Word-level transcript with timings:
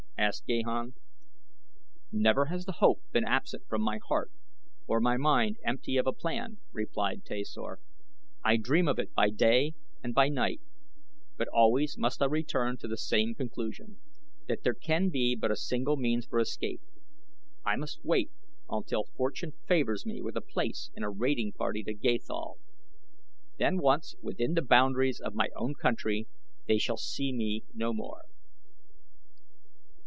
asked 0.17 0.45
Gahan. 0.45 0.93
"Never 2.11 2.45
has 2.45 2.65
the 2.65 2.73
hope 2.73 3.01
been 3.11 3.23
absent 3.25 3.65
from 3.67 3.81
my 3.81 3.99
heart, 4.07 4.31
or 4.85 4.99
my 5.01 5.17
mind 5.17 5.57
empty 5.63 5.97
of 5.97 6.05
a 6.05 6.13
plan," 6.13 6.59
replied 6.71 7.25
Tasor. 7.25 7.77
"I 8.45 8.57
dream 8.57 8.87
of 8.87 8.99
it 8.99 9.15
by 9.15 9.31
day 9.31 9.73
and 10.03 10.13
by 10.13 10.29
night, 10.29 10.61
but 11.39 11.47
always 11.47 11.97
must 11.97 12.21
I 12.21 12.27
return 12.27 12.77
to 12.77 12.87
the 12.87 12.97
same 12.97 13.33
conclusion 13.33 13.97
that 14.47 14.61
there 14.61 14.75
can 14.75 15.09
be 15.09 15.35
but 15.35 15.49
a 15.49 15.55
single 15.55 15.97
means 15.97 16.27
for 16.27 16.39
escape. 16.39 16.81
I 17.65 17.75
must 17.75 18.05
wait 18.05 18.29
until 18.69 19.05
Fortune 19.17 19.53
favors 19.67 20.05
me 20.05 20.21
with 20.21 20.37
a 20.37 20.41
place 20.41 20.91
in 20.95 21.01
a 21.01 21.09
raiding 21.09 21.51
party 21.53 21.83
to 21.85 21.95
Gathol. 21.95 22.59
Then, 23.57 23.79
once 23.79 24.13
within 24.21 24.53
the 24.53 24.61
boundaries 24.61 25.19
of 25.19 25.33
my 25.33 25.49
own 25.55 25.73
country, 25.73 26.27
they 26.67 26.77
shall 26.77 26.97
see 26.97 27.33
me 27.33 27.63
no 27.73 27.91
more." 27.91 28.21